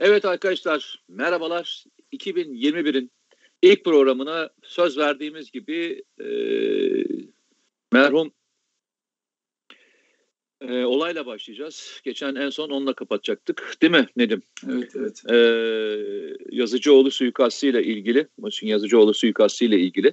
[0.00, 1.84] Evet arkadaşlar merhabalar.
[2.12, 3.10] 2021'in
[3.62, 6.26] ilk programına söz verdiğimiz gibi e,
[7.92, 8.32] merhum
[10.60, 12.00] e, olayla başlayacağız.
[12.04, 14.42] Geçen en son onunla kapatacaktık değil mi Nedim?
[14.70, 15.22] Evet evet.
[15.30, 15.36] E,
[16.50, 20.12] Yazıcıoğlu suikastıyla ilgili, Muhsin Yazıcıoğlu suikastıyla ilgili.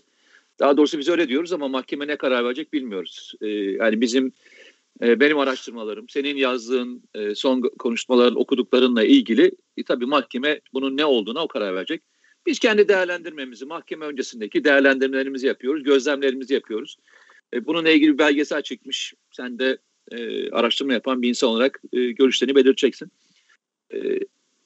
[0.60, 3.34] Daha doğrusu biz öyle diyoruz ama mahkeme ne karar verecek bilmiyoruz.
[3.42, 4.32] E, yani bizim
[5.02, 11.06] e, benim araştırmalarım, senin yazdığın e, son konuşmaların, okuduklarınla ilgili e, tabii mahkeme bunun ne
[11.06, 12.04] olduğuna o karar verecek.
[12.46, 16.98] Biz kendi değerlendirmemizi, mahkeme öncesindeki değerlendirmelerimizi yapıyoruz, gözlemlerimizi yapıyoruz.
[17.54, 19.14] E, bununla ilgili bir belgesel çıkmış.
[19.32, 19.78] Sen de
[20.12, 23.12] e, araştırma yapan bir insan olarak e, görüşlerini belirteceksin.
[23.94, 24.20] E,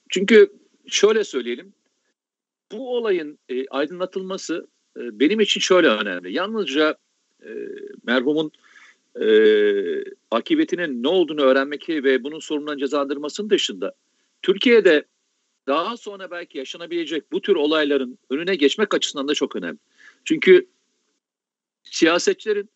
[0.09, 0.49] çünkü
[0.87, 1.73] şöyle söyleyelim,
[2.71, 6.33] bu olayın e, aydınlatılması e, benim için şöyle önemli.
[6.33, 6.97] Yalnızca
[7.43, 7.49] e,
[8.03, 8.51] merhumun
[9.15, 9.25] e,
[10.31, 13.93] akıbetinin ne olduğunu öğrenmek ve bunun sorumludan cezalandırmasının dışında
[14.41, 15.05] Türkiye'de
[15.67, 19.77] daha sonra belki yaşanabilecek bu tür olayların önüne geçmek açısından da çok önemli.
[20.25, 20.67] Çünkü
[21.83, 22.69] siyasetçilerin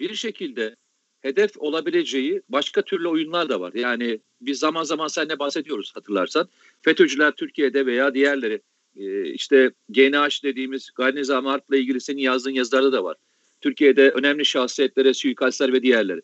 [0.00, 0.76] bir şekilde
[1.20, 3.72] hedef olabileceği başka türlü oyunlar da var.
[3.74, 6.48] Yani biz zaman zaman seninle bahsediyoruz hatırlarsan.
[6.82, 8.60] FETÖ'cüler Türkiye'de veya diğerleri
[8.96, 13.16] e, işte GNH dediğimiz gayri nizami ilgili senin yazdığın yazılarda da var.
[13.60, 16.20] Türkiye'de önemli şahsiyetlere suikastler ve diğerleri.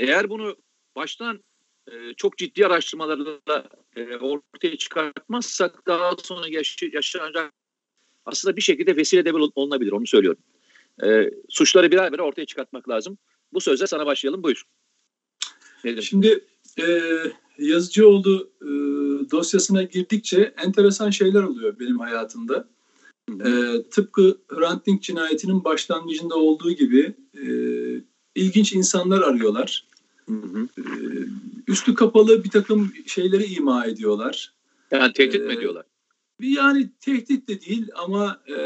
[0.00, 0.56] Eğer bunu
[0.96, 1.40] baştan
[1.88, 7.52] e, çok ciddi araştırmalarla e, ortaya çıkartmazsak daha sonra yaş yaşanacak
[8.26, 10.42] aslında bir şekilde vesile de olunabilir onu söylüyorum.
[11.04, 13.18] E, suçları birer birer ortaya çıkartmak lazım.
[13.52, 14.64] Bu sözle sana başlayalım buyur.
[15.84, 16.02] Nedir?
[16.02, 16.44] Şimdi
[16.78, 16.84] e,
[17.60, 18.68] Yazıcıoğlu e,
[19.30, 22.68] dosyasına girdikçe enteresan şeyler oluyor benim hayatımda.
[23.30, 27.44] E, tıpkı Hrant Dink cinayetinin başlangıcında olduğu gibi e,
[28.34, 29.89] ilginç insanlar arıyorlar.
[30.30, 30.68] Hı hı.
[30.78, 30.82] E,
[31.68, 34.52] üstü kapalı bir takım şeyleri ima ediyorlar.
[34.90, 35.86] Yani tehdit mi ediyorlar?
[36.40, 38.56] Yani tehdit de değil ama e,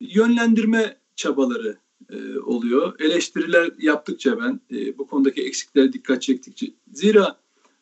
[0.00, 1.76] yönlendirme çabaları
[2.10, 3.00] e, oluyor.
[3.00, 6.66] Eleştiriler yaptıkça ben e, bu konudaki eksiklere dikkat çektikçe.
[6.92, 7.36] Zira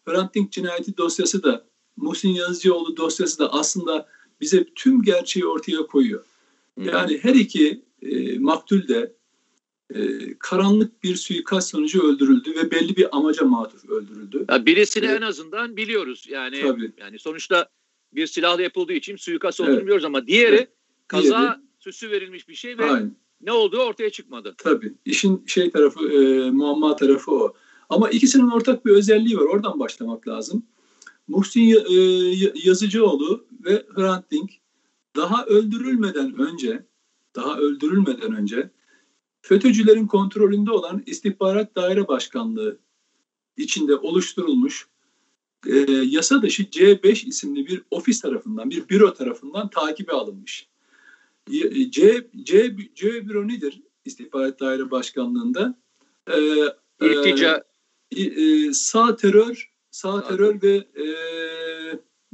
[0.04, 1.64] Hrant Dink cinayeti dosyası da
[1.96, 4.08] Muhsin Yazıcıoğlu dosyası da aslında
[4.40, 6.24] bize tüm gerçeği ortaya koyuyor.
[6.80, 9.12] Yani her iki e, maktul de
[10.38, 14.44] karanlık bir suikast sonucu öldürüldü ve belli bir amaca matuf öldürüldü.
[14.50, 15.22] Ya birisini evet.
[15.22, 16.26] en azından biliyoruz.
[16.28, 16.92] Yani Tabii.
[16.98, 17.68] yani sonuçta
[18.12, 19.82] bir silahla yapıldığı için suikast olduğunu evet.
[19.82, 20.68] biliyoruz ama diğeri evet.
[21.08, 23.16] kaza diğeri, süsü verilmiş bir şey ve Aynen.
[23.40, 24.54] ne olduğu ortaya çıkmadı.
[24.58, 24.94] Tabii.
[25.04, 27.54] İşin şey tarafı, e, muamma tarafı o.
[27.88, 29.44] Ama ikisinin ortak bir özelliği var.
[29.44, 30.66] Oradan başlamak lazım.
[31.28, 31.94] Muhsin e,
[32.64, 34.50] Yazıcıoğlu ve Hrant Dink
[35.16, 36.86] daha öldürülmeden önce
[37.36, 38.70] daha öldürülmeden önce
[39.42, 42.78] FETÖ'cülerin kontrolünde olan İstihbarat Daire Başkanlığı
[43.56, 44.86] içinde oluşturulmuş
[45.66, 45.76] e,
[46.06, 50.68] yasa dışı C5 isimli bir ofis tarafından, bir büro tarafından takibe alınmış.
[51.90, 51.90] C,
[52.42, 55.78] C, C büro nedir İstihbarat Daire Başkanlığı'nda?
[56.30, 56.38] E,
[57.06, 57.64] İltica.
[58.16, 61.04] E, e, sağ terör sağ terör ve e,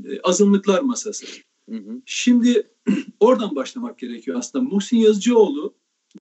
[0.04, 1.26] e, azınlıklar masası.
[1.69, 2.02] Hı hı.
[2.06, 2.70] Şimdi
[3.20, 4.64] oradan başlamak gerekiyor aslında.
[4.64, 5.75] Muhsin Yazıcıoğlu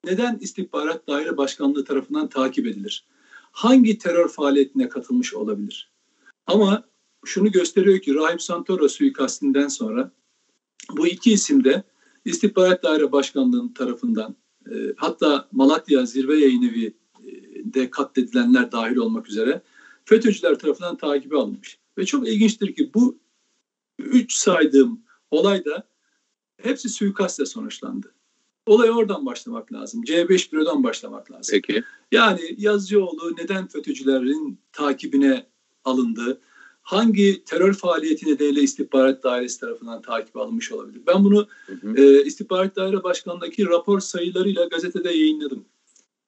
[0.05, 3.05] neden istihbarat daire başkanlığı tarafından takip edilir?
[3.51, 5.91] Hangi terör faaliyetine katılmış olabilir?
[6.47, 6.83] Ama
[7.25, 10.11] şunu gösteriyor ki Rahip Santoro suikastinden sonra
[10.97, 11.83] bu iki isim de
[12.25, 14.35] istihbarat daire başkanlığının tarafından
[14.71, 19.61] e, hatta Malatya zirve yayın evi e, de katledilenler dahil olmak üzere
[20.05, 21.79] FETÖ'cüler tarafından takibi alınmış.
[21.97, 23.19] Ve çok ilginçtir ki bu
[23.99, 25.87] üç saydığım olayda
[26.61, 28.16] hepsi suikastle sonuçlandı.
[28.67, 30.03] Olay oradan başlamak lazım.
[30.03, 31.51] C5 bürodan başlamak lazım.
[31.51, 31.83] Peki.
[32.11, 35.45] Yani Yazıcıoğlu neden FETÖ'cülerin takibine
[35.83, 36.41] alındı?
[36.81, 41.01] Hangi terör faaliyeti nedeniyle istihbarat dairesi tarafından takip alınmış olabilir?
[41.07, 42.01] Ben bunu hı hı.
[42.01, 45.65] E, istihbarat daire başkanındaki rapor sayılarıyla gazetede yayınladım.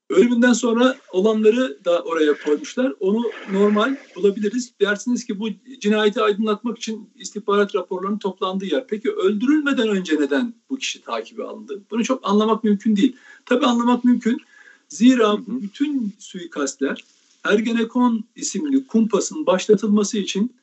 [0.10, 2.94] Ölümünden sonra olanları da oraya koymuşlar.
[3.00, 4.72] Onu normal bulabiliriz.
[4.82, 8.88] Dersiniz ki bu cinayeti aydınlatmak için istihbarat raporlarının toplandığı yer.
[8.88, 11.82] Peki öldürülmeden önce neden bu kişi takibi alındı?
[11.92, 13.16] Bunu çok anlamak mümkün değil.
[13.46, 14.42] Tabii anlamak mümkün.
[14.90, 17.04] Zira bütün suikastler
[17.44, 20.56] Ergenekon isimli kumpasın başlatılması için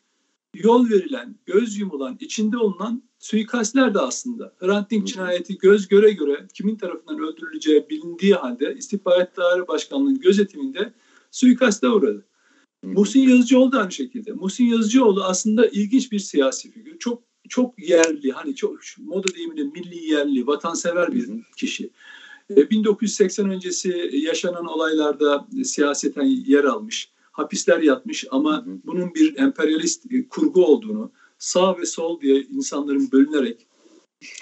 [0.65, 4.55] yol verilen, göz yumulan, içinde olunan suikastler de aslında.
[4.59, 10.93] Hrant Dink cinayeti göz göre göre kimin tarafından öldürüleceği bilindiği halde İstihbarat Daire Başkanlığı'nın gözetiminde
[11.31, 12.25] suikaste uğradı.
[12.83, 14.33] Muhsin Yazıcıoğlu da aynı şekilde.
[14.33, 16.99] Muhsin Yazıcıoğlu aslında ilginç bir siyasi figür.
[16.99, 21.91] Çok çok yerli, hani çok moda deyimiyle milli yerli, vatansever bir kişi.
[22.51, 30.65] 1980 e, öncesi yaşanan olaylarda siyaseten yer almış, hapisler yatmış ama bunun bir emperyalist kurgu
[30.65, 33.67] olduğunu, sağ ve sol diye insanların bölünerek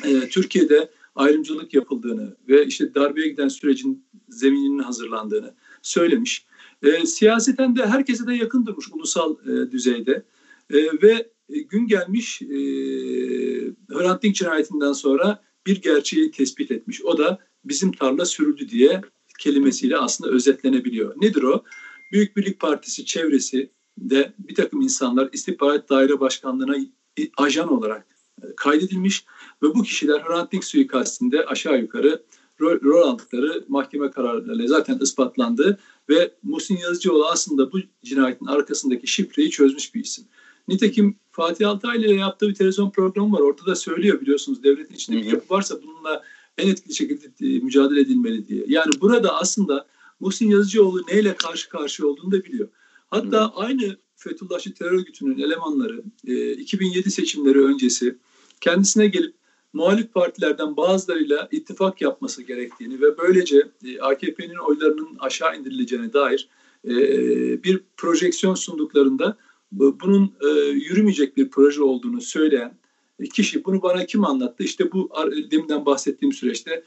[0.04, 6.46] e, Türkiye'de ayrımcılık yapıldığını ve işte darbeye giden sürecin zemininin hazırlandığını söylemiş.
[6.82, 10.22] E, siyaseten de herkese de yakın durmuş ulusal e, düzeyde
[10.70, 12.46] e, ve gün gelmiş e,
[13.90, 17.04] Hrant Dink cinayetinden sonra bir gerçeği tespit etmiş.
[17.04, 19.00] O da bizim tarla sürüldü diye
[19.38, 21.14] kelimesiyle aslında özetlenebiliyor.
[21.22, 21.64] Nedir o?
[22.14, 26.76] Büyük Birlik Partisi çevresi de bir takım insanlar istihbarat daire başkanlığına
[27.36, 28.06] ajan olarak
[28.42, 29.24] e, kaydedilmiş
[29.62, 32.22] ve bu kişiler Hrant Dink suikastinde aşağı yukarı
[32.60, 35.78] rol, aldıkları mahkeme kararlarıyla zaten ispatlandı
[36.08, 40.24] ve Muhsin Yazıcıoğlu aslında bu cinayetin arkasındaki şifreyi çözmüş bir isim.
[40.68, 43.40] Nitekim Fatih Altaylı ile yaptığı bir televizyon programı var.
[43.40, 46.22] Orada da söylüyor biliyorsunuz devletin içinde bir yapı varsa bununla
[46.58, 48.64] en etkili şekilde e, mücadele edilmeli diye.
[48.68, 49.86] Yani burada aslında
[50.24, 52.68] Muhsin Yazıcıoğlu neyle karşı karşıya olduğunu da biliyor.
[53.10, 53.50] Hatta Hı.
[53.54, 58.18] aynı Fethullahçı terör örgütünün elemanları e, 2007 seçimleri öncesi
[58.60, 59.34] kendisine gelip
[59.72, 66.48] muhalif partilerden bazılarıyla ittifak yapması gerektiğini ve böylece e, AKP'nin oylarının aşağı indirileceğine dair
[66.84, 66.92] e,
[67.64, 69.36] bir projeksiyon sunduklarında
[69.72, 72.78] bunun e, yürümeyecek bir proje olduğunu söyleyen
[73.34, 74.64] kişi bunu bana kim anlattı?
[74.64, 75.10] İşte bu
[75.50, 76.84] deminden bahsettiğim süreçte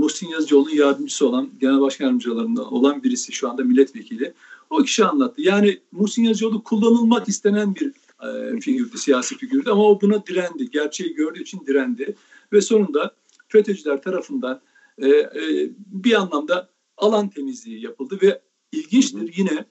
[0.00, 4.34] Muhsin Yazıcıoğlu'nun yardımcısı olan, genel başkan yardımcılarından olan birisi şu anda milletvekili.
[4.70, 5.42] O kişi anlattı.
[5.42, 7.92] Yani Muhsin Yazıcıoğlu kullanılmak istenen bir
[8.26, 10.70] e, figürdü, siyasi figürdü ama o buna direndi.
[10.70, 12.16] Gerçeği gördüğü için direndi.
[12.52, 13.14] Ve sonunda
[13.48, 14.60] FETÖ'cüler tarafından
[14.98, 18.40] e, e, bir anlamda alan temizliği yapıldı ve
[18.72, 19.64] ilginçtir yine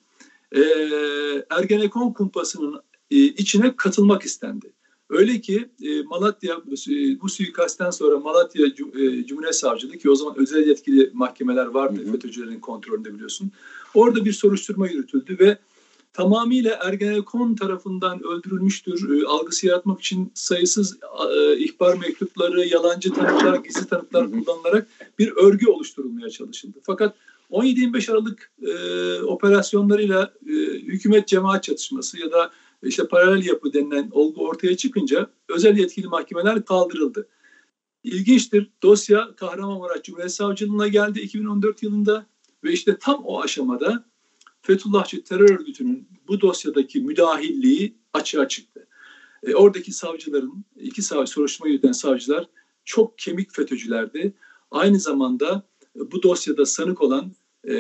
[0.52, 0.62] e,
[1.50, 2.82] Ergenekon kumpasının
[3.12, 4.74] e, içine katılmak istendi.
[5.10, 10.38] Öyle ki e, Malatya e, bu suikastten sonra Malatya e, Cumhuriyet Savcılığı ki o zaman
[10.38, 12.12] özel yetkili mahkemeler vardı hı hı.
[12.12, 13.52] FETÖ'cülerin kontrolünde biliyorsun.
[13.94, 15.58] Orada bir soruşturma yürütüldü ve
[16.14, 19.22] tamamıyla Ergenekon tarafından öldürülmüştür.
[19.22, 20.98] E, algısı yaratmak için sayısız
[21.36, 24.88] e, ihbar mektupları, yalancı tanıklar, gizli tanıklar kullanılarak
[25.20, 26.80] bir örgü oluşturulmaya çalışıldı.
[26.84, 27.16] Fakat
[27.52, 28.74] 17-25 Aralık e,
[29.22, 32.52] operasyonlarıyla e, hükümet cemaat çatışması ya da
[32.84, 37.28] işte paralel yapı denilen olgu ortaya çıkınca özel yetkili mahkemeler kaldırıldı.
[38.04, 42.26] İlginçtir dosya Kahramanmaraş Cumhuriyet Savcılığına geldi 2014 yılında
[42.64, 44.06] ve işte tam o aşamada
[44.62, 48.88] Fethullahçı terör örgütünün bu dosyadaki müdahilliği açığa çıktı.
[49.44, 52.46] E, oradaki savcıların, iki savcı, soruşturma yürüten savcılar
[52.86, 54.34] çok kemik FETÖ'cülerdi.
[54.72, 55.64] Aynı zamanda
[55.96, 57.32] bu dosyada sanık olan
[57.68, 57.74] e,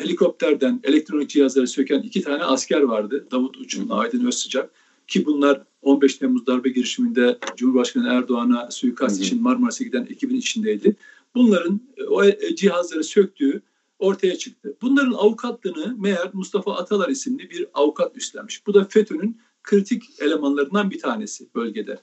[0.00, 3.26] helikopterden elektronik cihazları söken iki tane asker vardı.
[3.30, 4.70] Davut Uçun, Aydın Özsıcak.
[5.08, 10.96] Ki bunlar 15 Temmuz darbe girişiminde Cumhurbaşkanı Erdoğan'a suikast için Marmaris'e giden ekibin içindeydi.
[11.34, 13.62] Bunların o e, cihazları söktüğü
[13.98, 14.76] ortaya çıktı.
[14.82, 18.66] Bunların avukatlığını meğer Mustafa Atalar isimli bir avukat üstlenmiş.
[18.66, 21.98] Bu da FETÖ'nün kritik elemanlarından bir tanesi bölgede.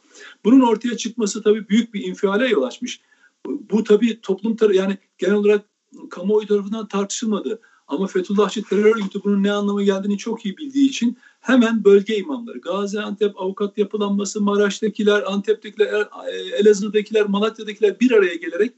[0.46, 3.02] Bunun ortaya çıkması tabii büyük bir infiale yol açmış.
[3.46, 5.66] Bu tabii toplum tar yani genel olarak
[6.10, 7.60] kamuoyu tarafından tartışılmadı.
[7.88, 12.60] Ama Fethullahçı terör örgütü bunun ne anlamı geldiğini çok iyi bildiği için hemen bölge imamları,
[12.60, 16.08] Gaziantep avukat yapılanması, Maraş'takiler, Antep'tekiler,
[16.54, 18.74] Elazığ'dakiler, Malatya'dakiler bir araya gelerek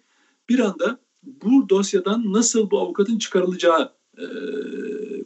[0.49, 4.25] bir anda bu dosyadan nasıl bu avukatın çıkarılacağı e,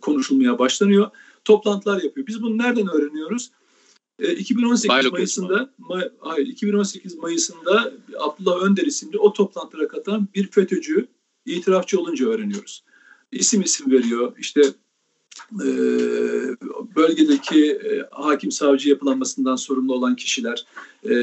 [0.02, 1.10] konuşulmaya başlanıyor.
[1.46, 2.28] Toplantılar yapıyor.
[2.28, 3.52] Biz bunu nereden öğreniyoruz?
[4.20, 10.52] E, 2018 Baylok Mayıs'ında May, hayır 2018 Mayıs'ında Abdullah Önder isimli o toplantılara katılan bir
[10.52, 11.08] FETÖ'cü
[11.46, 12.84] itirafçı olunca öğreniyoruz.
[13.32, 14.34] İsim isim veriyor.
[14.40, 14.62] İşte
[15.54, 15.68] e,
[16.96, 20.66] bölgedeki e, hakim savcı yapılanmasından sorumlu olan kişiler,
[21.04, 21.14] e,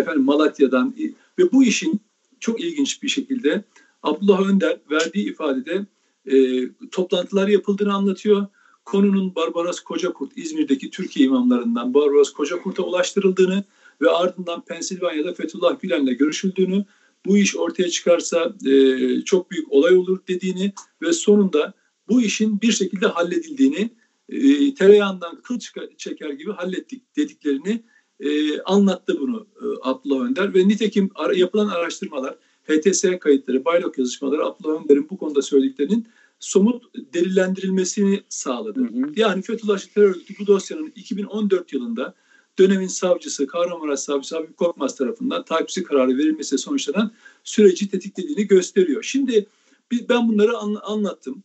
[0.00, 0.94] efendim Malatya'dan
[1.38, 2.00] ve bu işin
[2.40, 3.64] çok ilginç bir şekilde
[4.02, 5.86] Abdullah Önder verdiği ifadede
[6.26, 8.46] e, toplantılar yapıldığını anlatıyor.
[8.84, 13.64] Konunun Barbaros Kocakurt, İzmir'deki Türkiye imamlarından Barbaros Kocakurt'a ulaştırıldığını
[14.00, 16.84] ve ardından Pensilvanya'da Fethullah Gülen'le görüşüldüğünü
[17.26, 21.72] bu iş ortaya çıkarsa e, çok büyük olay olur dediğini ve sonunda
[22.08, 23.90] bu işin bir şekilde halledildiğini
[24.28, 25.58] e, tereyağından kıl
[25.96, 27.82] çeker gibi hallettik dediklerini
[28.20, 32.34] e, anlattı bunu e, Abdullah Önder ve nitekim ara, yapılan araştırmalar
[32.68, 36.06] HTS kayıtları, Baylok yazışmaları Abdullah Önder'in bu konuda söylediklerinin
[36.38, 38.80] somut delillendirilmesini sağladı.
[38.80, 39.12] Hı hı.
[39.16, 42.14] Yani Fethullahçı terör örgütü bu dosyanın 2014 yılında
[42.58, 47.12] dönemin savcısı Kahramanmaraş Savcısı Habib Korkmaz tarafından takipçi kararı verilmesi sonuçlanan
[47.44, 49.02] süreci tetiklediğini gösteriyor.
[49.02, 49.46] Şimdi
[50.08, 51.42] ben bunları anlattım,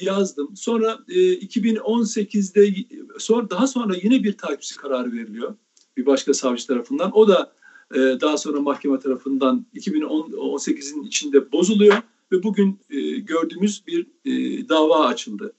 [0.00, 0.56] yazdım.
[0.56, 2.74] Sonra 2018'de
[3.18, 5.54] sonra daha sonra yine bir takipçi kararı veriliyor
[5.98, 7.16] bir başka savcı tarafından.
[7.16, 7.52] O da
[7.94, 11.96] e, daha sonra mahkeme tarafından 2018'in içinde bozuluyor
[12.32, 15.52] ve bugün e, gördüğümüz bir e, dava açıldı.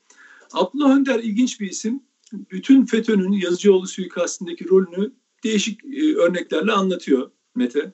[0.53, 2.03] Abdullah Önder ilginç bir isim
[2.33, 5.11] bütün FETÖ'nün Yazıcıoğlu suikastindeki rolünü
[5.43, 7.93] değişik e, örneklerle anlatıyor Mete.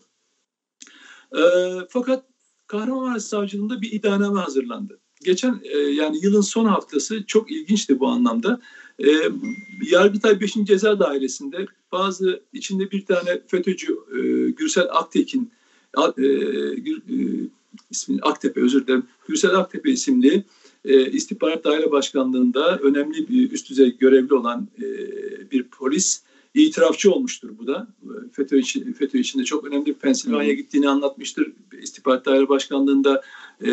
[1.37, 1.41] E,
[1.89, 2.25] fakat
[2.67, 4.99] Kahramanmaraş Savcılığında bir iddianame hazırlandı.
[5.23, 8.61] Geçen e, yani yılın son haftası çok ilginçti bu anlamda.
[8.99, 9.09] E,
[9.91, 10.53] Yargıtay 5.
[10.53, 15.51] Ceza Dairesi'nde bazı içinde bir tane FETÖ'cü e, Gürsel Aktekin
[16.17, 16.75] e, e,
[17.91, 19.07] ismini Aktepe özür dilerim.
[19.27, 20.43] Gürsel Aktepe isimli
[20.85, 24.85] e, istihbarat daire başkanlığında önemli bir üst düzey görevli olan e,
[25.51, 26.23] bir polis
[26.53, 27.87] itirafçı olmuştur bu da.
[28.31, 31.51] FETÖ, için, FETÖ içinde çok önemli bir Pensilvanya gittiğini anlatmıştır.
[31.81, 33.21] İstihbarat Daire Başkanlığı'nda
[33.61, 33.69] e,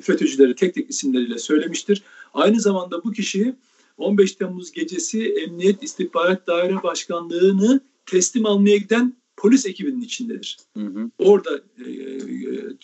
[0.00, 2.02] FETÖ'cüleri tek tek isimleriyle söylemiştir.
[2.34, 3.54] Aynı zamanda bu kişi
[3.98, 10.58] 15 Temmuz gecesi Emniyet İstihbarat Daire Başkanlığı'nı teslim almaya giden polis ekibinin içindedir.
[10.76, 11.10] Hı hı.
[11.18, 12.18] Orada e, e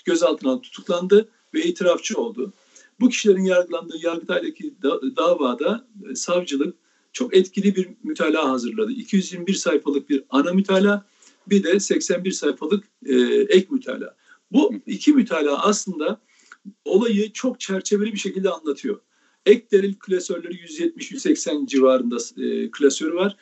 [0.04, 2.52] gözaltına tutuklandı ve itirafçı oldu.
[3.00, 6.76] Bu kişilerin yargılandığı Yargıtay'daki da, davada e, savcılık
[7.12, 8.92] çok etkili bir mütalaa hazırladı.
[8.92, 11.04] 221 sayfalık bir ana mütalaa
[11.46, 13.14] bir de 81 sayfalık e,
[13.48, 14.16] ek mütalaa.
[14.52, 16.20] Bu iki mütalaa aslında
[16.84, 19.00] olayı çok çerçeveli bir şekilde anlatıyor.
[19.46, 23.36] Ek delil klasörleri 170-180 civarında e, klasörü var.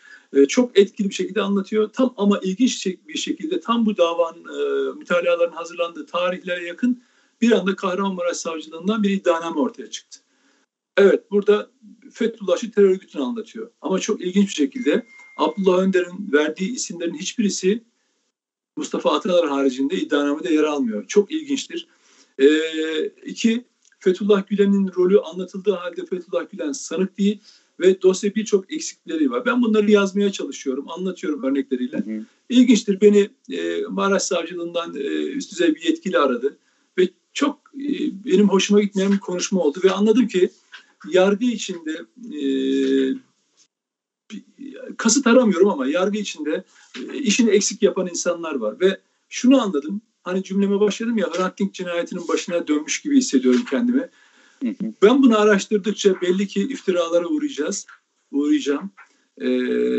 [0.49, 1.93] Çok etkili bir şekilde anlatıyor.
[1.93, 7.03] Tam ama ilginç bir şekilde tam bu davanın e, mütalaların hazırlandığı tarihlere yakın
[7.41, 10.19] bir anda Kahramanmaraş Savcılığından bir iddianame ortaya çıktı.
[10.97, 11.71] Evet burada
[12.13, 13.71] Fethullahçı terör örgütünü anlatıyor.
[13.81, 17.85] Ama çok ilginç bir şekilde Abdullah Önder'in verdiği isimlerin hiçbirisi
[18.77, 21.07] Mustafa Atalar haricinde iddianamede yer almıyor.
[21.07, 21.89] Çok ilginçtir.
[22.39, 23.65] Ee, iki,
[23.99, 27.41] Fethullah Gülen'in rolü anlatıldığı halde Fethullah Gülen sanık değil
[27.81, 29.45] ve dosya birçok eksikleri var.
[29.45, 31.97] Ben bunları yazmaya çalışıyorum, anlatıyorum örnekleriyle.
[31.97, 32.25] Hı hı.
[32.49, 33.01] İlginçtir.
[33.01, 36.59] Beni e, Maraş Savcılığından e, üst düzey bir yetkili aradı
[37.37, 37.89] çok e,
[38.25, 40.51] benim hoşuma gitmeyen bir konuşma oldu ve anladım ki
[41.11, 42.05] yargı içinde
[42.39, 42.43] e,
[44.97, 46.65] kasıt aramıyorum ama yargı içinde
[47.13, 50.01] e, işini eksik yapan insanlar var ve şunu anladım.
[50.23, 54.09] Hani cümleme başladım ya Hrant Dink cinayetinin başına dönmüş gibi hissediyorum kendimi.
[55.03, 57.87] Ben bunu araştırdıkça belli ki iftiralara uğrayacağız.
[58.31, 58.91] Uğrayacağım.
[59.41, 59.49] E,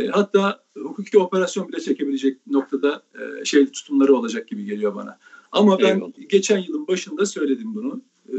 [0.08, 5.20] hatta hukuki operasyon bile çekebilecek noktada e, şey tutumları olacak gibi geliyor bana.
[5.51, 6.12] Ama ben Eyvallah.
[6.30, 8.01] geçen yılın başında söyledim bunu.
[8.30, 8.38] E,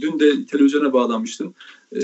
[0.00, 1.54] dün de televizyona bağlanmıştım.
[1.92, 2.00] E,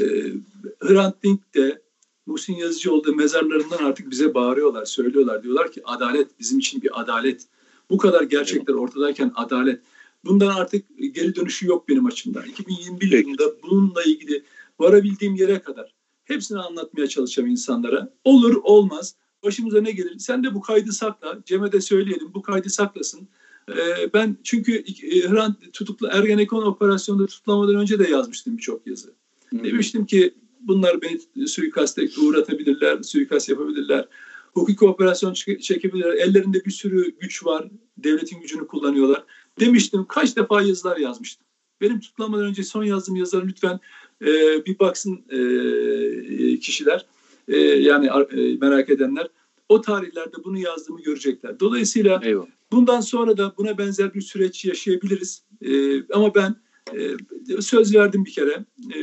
[0.80, 1.82] Hrant Dink de
[2.26, 5.42] Muhsin Yazıcıoğlu da mezarlarından artık bize bağırıyorlar, söylüyorlar.
[5.42, 7.42] Diyorlar ki adalet bizim için bir adalet.
[7.90, 9.80] Bu kadar gerçekler ortadayken adalet.
[10.24, 12.44] Bundan artık geri dönüşü yok benim açımdan.
[12.44, 13.16] 2021 Peki.
[13.16, 14.42] yılında bununla ilgili
[14.78, 18.12] varabildiğim yere kadar hepsini anlatmaya çalışacağım insanlara.
[18.24, 20.18] Olur olmaz başımıza ne gelir?
[20.18, 21.38] Sen de bu kaydı sakla.
[21.46, 23.28] Cem'e de söyleyelim bu kaydı saklasın.
[23.70, 29.12] Ee, ben çünkü e, Hrant tutuklu Ergenekon operasyonunda tutuklamadan önce de yazmıştım birçok yazı.
[29.50, 29.64] Hı.
[29.64, 34.08] Demiştim ki bunlar beni suikaste uğratabilirler, suikast yapabilirler.
[34.52, 36.14] Hukuki operasyon çekebilirler.
[36.14, 37.68] Ellerinde bir sürü güç var.
[37.98, 39.24] Devletin gücünü kullanıyorlar.
[39.60, 41.46] Demiştim kaç defa yazılar yazmıştım.
[41.80, 43.80] Benim tutuklamadan önce son yazdığım yazıları lütfen
[44.22, 44.26] e,
[44.66, 47.06] bir baksın e, kişiler.
[47.48, 49.28] E, yani e, merak edenler.
[49.68, 51.60] O tarihlerde bunu yazdığımı görecekler.
[51.60, 52.46] Dolayısıyla Eyvallah.
[52.72, 55.42] bundan sonra da buna benzer bir süreç yaşayabiliriz.
[55.62, 56.56] E, ama ben
[56.94, 58.64] e, söz verdim bir kere.
[58.94, 58.98] E,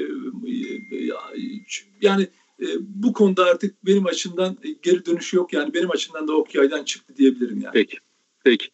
[2.01, 2.27] yani
[2.62, 5.53] e, bu konuda artık benim açımdan geri dönüş yok.
[5.53, 7.74] Yani benim açımdan da ok yaydan çıktı diyebilirim yani.
[7.74, 7.98] Peki.
[8.43, 8.67] Peki.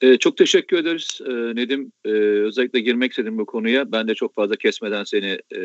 [0.00, 1.92] Ee, çok teşekkür ederiz ee, Nedim.
[2.04, 3.92] Ee, özellikle girmek istedim bu konuya.
[3.92, 5.60] Ben de çok fazla kesmeden seni e,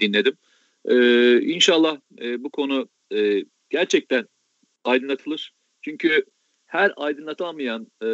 [0.00, 0.34] dinledim.
[0.84, 4.26] Ee, inşallah e, bu konu e, gerçekten
[4.84, 5.52] aydınlatılır.
[5.82, 6.24] Çünkü
[6.66, 8.06] her aydınlatamayan e,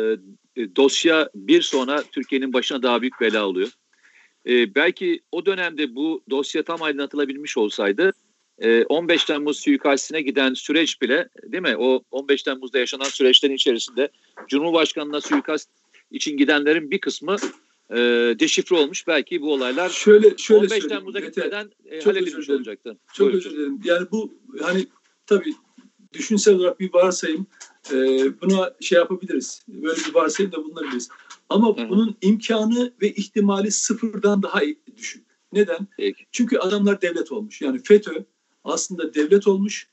[0.76, 3.70] dosya bir sonra Türkiye'nin başına daha büyük bela oluyor.
[4.46, 8.12] E, belki o dönemde bu dosya tam aydınlatılabilmiş olsaydı
[8.58, 11.76] e, 15 Temmuz suikastine giden süreç bile değil mi?
[11.78, 14.08] O 15 Temmuz'da yaşanan süreçlerin içerisinde
[14.48, 15.70] Cumhurbaşkanı'na suikast
[16.10, 17.36] için gidenlerin bir kısmı
[17.90, 17.96] e,
[18.40, 19.06] deşifre olmuş.
[19.06, 22.96] Belki bu olaylar şöyle, şöyle 15 Temmuz'a gitmeden e, halledilmiş olacaktı.
[23.14, 23.38] Çok Buyurun.
[23.38, 23.80] özür dilerim.
[23.84, 24.86] Yani bu hani
[25.26, 25.54] tabii
[26.14, 27.46] düşünsel olarak bir varsayım.
[27.92, 27.96] E,
[28.40, 29.62] buna şey yapabiliriz.
[29.68, 31.08] Böyle bir varsayım da bulunabiliriz.
[31.48, 31.88] Ama Hı-hı.
[31.88, 34.60] bunun imkanı ve ihtimali sıfırdan daha
[34.96, 35.24] düşük.
[35.52, 35.86] Neden?
[35.96, 36.26] Peki.
[36.32, 37.62] Çünkü adamlar devlet olmuş.
[37.62, 38.24] Yani FETÖ
[38.64, 39.88] aslında devlet olmuş.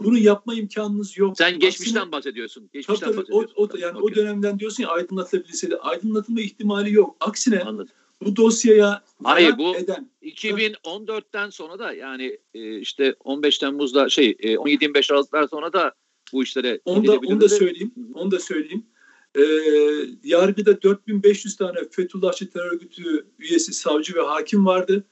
[0.00, 1.38] Bunu yapma imkanınız yok.
[1.38, 2.70] Sen geçmişten Aslında, bahsediyorsun.
[2.72, 3.54] Geçmişten tabii, bahsediyorsun.
[3.56, 4.12] O, o, yani okay.
[4.12, 5.76] o dönemden diyorsun ya aydınlatabilseydi.
[5.76, 7.16] Aydınlatılma ihtimali yok.
[7.20, 7.94] Aksine Anladım.
[8.24, 15.12] Bu dosyaya Hayır bu eden 2014'ten sonra da yani e, işte 15 Temmuz'da şey 17-25
[15.12, 15.94] e, Aralık'lar sonra da
[16.32, 17.94] bu işlere onu da, onu da söyleyeyim.
[18.14, 18.86] Onu da söyleyeyim.
[19.36, 19.42] E,
[20.24, 25.04] yargıda 4500 tane Fethullahçı terör örgütü üyesi, savcı ve hakim vardı.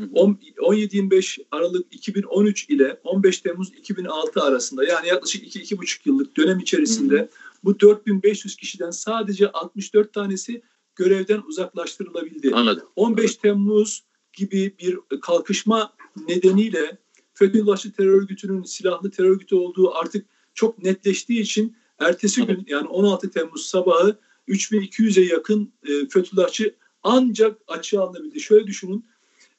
[0.00, 7.22] 17-25 Aralık 2013 ile 15 Temmuz 2006 arasında yani yaklaşık 2-2,5 yıllık dönem içerisinde hı
[7.22, 7.28] hı.
[7.64, 10.62] bu 4500 kişiden sadece 64 tanesi
[11.00, 12.50] görevden uzaklaştırılabildi.
[12.54, 12.86] Anladım.
[12.96, 13.42] 15 evet.
[13.42, 15.92] Temmuz gibi bir kalkışma
[16.28, 16.98] nedeniyle
[17.34, 23.30] Fethullahçı terör örgütünün silahlı terör örgütü olduğu artık çok netleştiği için ertesi gün yani 16
[23.30, 28.40] Temmuz sabahı 3200'e yakın e, Fethullahçı ancak açığa alınabildi.
[28.40, 29.04] Şöyle düşünün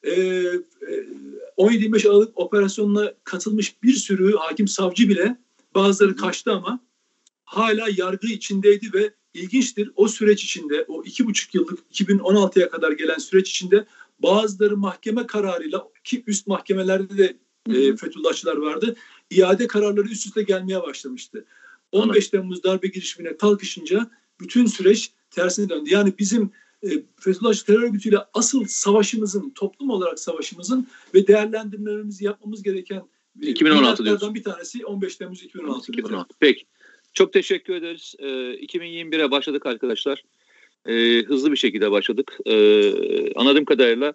[0.02, 0.52] e, e,
[1.58, 5.36] 17-25 Aralık operasyonuna katılmış bir sürü hakim savcı bile
[5.74, 6.80] bazıları kaçtı ama
[7.44, 13.18] hala yargı içindeydi ve ilginçtir o süreç içinde o iki buçuk yıllık 2016'ya kadar gelen
[13.18, 13.86] süreç içinde
[14.18, 17.36] bazıları mahkeme kararıyla ki üst mahkemelerde de
[17.68, 18.96] e, Fethullahçılar vardı.
[19.30, 21.44] iade kararları üst üste gelmeye başlamıştı.
[21.92, 24.10] 15 Temmuz darbe girişimine kalkışınca
[24.40, 25.90] bütün süreç tersine döndü.
[25.92, 26.50] Yani bizim
[26.82, 26.88] e,
[27.20, 33.02] Fethullahçı terör örgütüyle asıl savaşımızın, toplum olarak savaşımızın ve değerlendirmelerimizi yapmamız gereken
[33.40, 34.34] 2016 diyorsun.
[34.34, 35.92] bir tanesi 15 Temmuz 2016.
[35.92, 36.34] 2016.
[36.40, 36.64] Peki.
[37.14, 38.14] Çok teşekkür ederiz.
[38.18, 40.22] E, 2021'e başladık arkadaşlar.
[40.86, 42.38] E, hızlı bir şekilde başladık.
[42.46, 44.14] E, anladığım kadarıyla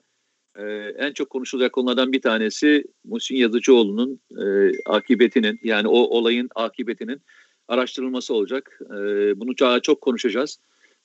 [0.55, 0.63] e,
[0.97, 7.21] en çok konuşulacak konulardan bir tanesi Muhsin Yazıcıoğlu'nun e, akıbetinin yani o olayın akıbetinin
[7.67, 8.79] araştırılması olacak.
[8.85, 8.95] E,
[9.39, 10.59] bunu çok konuşacağız.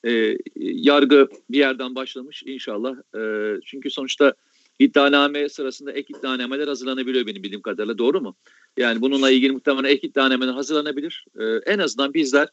[0.05, 2.95] E, yargı bir yerden başlamış inşallah.
[3.17, 3.21] E,
[3.65, 4.33] çünkü sonuçta
[4.79, 7.97] iddianame sırasında ek iddianameler hazırlanabiliyor benim bildiğim kadarıyla.
[7.97, 8.35] Doğru mu?
[8.77, 11.25] Yani bununla ilgili muhtemelen ek iddianameler hazırlanabilir.
[11.39, 12.47] E, en azından bizler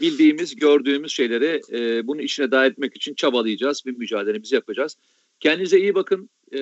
[0.00, 3.82] bildiğimiz, gördüğümüz şeyleri e, bunun içine dahil etmek için çabalayacağız.
[3.86, 4.96] Bir mücadelemizi yapacağız.
[5.40, 6.30] Kendinize iyi bakın.
[6.52, 6.60] E,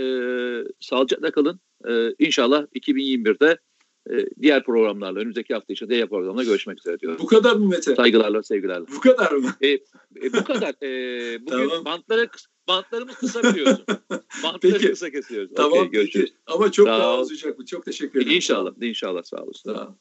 [0.81, 1.61] sağlıcakla kalın.
[1.89, 3.57] E, inşallah 2021'de e,
[4.43, 7.19] diğer programlarla önümüzdeki hafta içinde diğer programla görüşmek üzere diyorum.
[7.23, 7.95] Bu kadar mı Mete?
[7.95, 8.87] Saygılarla, sevgilerle.
[8.97, 9.51] Bu kadar mı?
[9.61, 9.81] E, e,
[10.33, 10.75] bu kadar.
[10.83, 11.85] E, bugün tamam.
[11.85, 12.29] bantları,
[12.69, 13.85] bantlarımız kısa biliyorsun.
[14.43, 14.91] Bantları peki.
[14.91, 15.51] kısa kesiyoruz.
[15.57, 16.31] Tamam okay, görüşürüz.
[16.31, 16.43] Peki.
[16.47, 17.67] Ama çok sağ daha uzayacak bu.
[17.67, 18.37] Çok teşekkür ederim.
[18.37, 18.73] İnşallah.
[18.81, 19.75] İnşallah sağ olasın.
[19.75, 19.97] Sağ